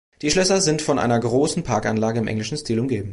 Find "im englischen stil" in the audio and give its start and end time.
2.17-2.79